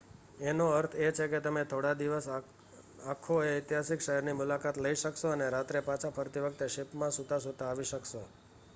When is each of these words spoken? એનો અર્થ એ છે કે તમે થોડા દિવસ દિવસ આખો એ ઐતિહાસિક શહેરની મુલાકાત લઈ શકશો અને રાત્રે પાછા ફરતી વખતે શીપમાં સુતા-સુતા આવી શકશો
એનો 0.41 0.65
અર્થ 0.71 0.95
એ 0.97 1.11
છે 1.11 1.25
કે 1.27 1.39
તમે 1.39 1.63
થોડા 1.65 1.93
દિવસ 1.93 2.27
દિવસ 2.27 2.45
આખો 3.05 3.35
એ 3.43 3.51
ઐતિહાસિક 3.51 3.99
શહેરની 4.01 4.33
મુલાકાત 4.33 4.77
લઈ 4.77 4.95
શકશો 4.95 5.27
અને 5.29 5.49
રાત્રે 5.49 5.79
પાછા 5.81 6.11
ફરતી 6.11 6.43
વખતે 6.43 6.65
શીપમાં 6.69 7.11
સુતા-સુતા 7.11 7.67
આવી 7.69 7.89
શકશો 7.91 8.21